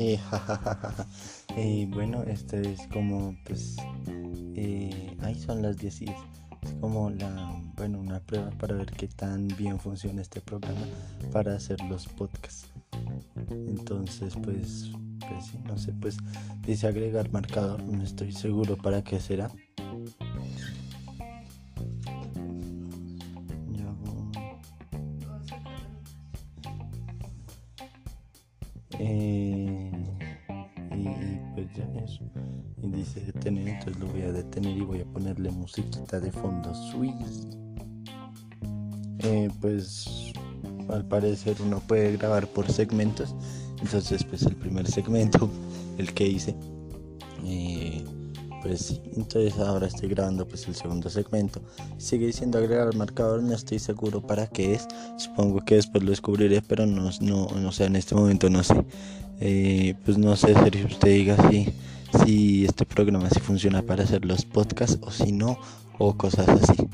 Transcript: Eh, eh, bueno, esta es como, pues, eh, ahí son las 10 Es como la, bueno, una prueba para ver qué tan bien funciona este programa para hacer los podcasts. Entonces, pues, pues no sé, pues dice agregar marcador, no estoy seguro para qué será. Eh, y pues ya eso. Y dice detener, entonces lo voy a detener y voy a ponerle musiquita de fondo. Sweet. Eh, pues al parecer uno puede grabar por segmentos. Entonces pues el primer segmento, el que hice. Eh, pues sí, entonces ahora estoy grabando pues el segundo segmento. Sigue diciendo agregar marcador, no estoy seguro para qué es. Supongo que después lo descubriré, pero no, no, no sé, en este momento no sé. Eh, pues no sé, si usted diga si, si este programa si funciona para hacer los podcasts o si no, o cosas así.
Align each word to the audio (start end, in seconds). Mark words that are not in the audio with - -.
Eh, 0.00 0.18
eh, 1.56 1.88
bueno, 1.90 2.22
esta 2.22 2.56
es 2.56 2.86
como, 2.92 3.36
pues, 3.44 3.76
eh, 4.54 5.16
ahí 5.20 5.34
son 5.34 5.62
las 5.62 5.76
10 5.78 6.02
Es 6.02 6.74
como 6.80 7.10
la, 7.10 7.60
bueno, 7.76 7.98
una 7.98 8.20
prueba 8.20 8.50
para 8.50 8.76
ver 8.76 8.92
qué 8.92 9.08
tan 9.08 9.48
bien 9.48 9.78
funciona 9.80 10.22
este 10.22 10.40
programa 10.40 10.86
para 11.32 11.56
hacer 11.56 11.80
los 11.88 12.06
podcasts. 12.06 12.70
Entonces, 13.50 14.34
pues, 14.42 14.90
pues 15.20 15.54
no 15.64 15.76
sé, 15.78 15.92
pues 15.92 16.18
dice 16.66 16.86
agregar 16.86 17.32
marcador, 17.32 17.82
no 17.82 18.02
estoy 18.02 18.32
seguro 18.32 18.76
para 18.76 19.02
qué 19.02 19.20
será. 19.20 19.50
Eh, 28.98 29.90
y 30.96 31.04
pues 31.54 31.66
ya 31.74 31.84
eso. 32.04 32.24
Y 32.82 32.90
dice 32.90 33.20
detener, 33.20 33.68
entonces 33.68 33.98
lo 33.98 34.06
voy 34.06 34.22
a 34.22 34.32
detener 34.32 34.76
y 34.76 34.80
voy 34.80 35.00
a 35.00 35.04
ponerle 35.04 35.50
musiquita 35.50 36.20
de 36.20 36.32
fondo. 36.32 36.74
Sweet. 36.74 37.14
Eh, 39.20 39.50
pues 39.60 40.32
al 40.88 41.04
parecer 41.06 41.56
uno 41.64 41.80
puede 41.80 42.16
grabar 42.16 42.46
por 42.48 42.70
segmentos. 42.70 43.34
Entonces 43.80 44.24
pues 44.24 44.42
el 44.42 44.56
primer 44.56 44.86
segmento, 44.90 45.48
el 45.98 46.12
que 46.12 46.26
hice. 46.26 46.54
Eh, 47.44 47.97
pues 48.62 48.80
sí, 48.80 49.00
entonces 49.16 49.58
ahora 49.58 49.86
estoy 49.86 50.08
grabando 50.08 50.46
pues 50.46 50.66
el 50.68 50.74
segundo 50.74 51.08
segmento. 51.10 51.60
Sigue 51.96 52.26
diciendo 52.26 52.58
agregar 52.58 52.94
marcador, 52.94 53.42
no 53.42 53.54
estoy 53.54 53.78
seguro 53.78 54.20
para 54.20 54.46
qué 54.46 54.74
es. 54.74 54.86
Supongo 55.16 55.64
que 55.64 55.76
después 55.76 56.02
lo 56.04 56.10
descubriré, 56.10 56.62
pero 56.62 56.86
no, 56.86 57.10
no, 57.20 57.48
no 57.48 57.72
sé, 57.72 57.84
en 57.84 57.96
este 57.96 58.14
momento 58.14 58.50
no 58.50 58.62
sé. 58.62 58.84
Eh, 59.40 59.94
pues 60.04 60.18
no 60.18 60.34
sé, 60.36 60.54
si 60.54 60.84
usted 60.84 61.08
diga 61.08 61.50
si, 61.50 61.68
si 62.24 62.64
este 62.64 62.84
programa 62.84 63.30
si 63.30 63.40
funciona 63.40 63.82
para 63.82 64.04
hacer 64.04 64.24
los 64.24 64.44
podcasts 64.44 64.98
o 65.02 65.10
si 65.10 65.32
no, 65.32 65.58
o 65.98 66.16
cosas 66.16 66.48
así. 66.48 66.88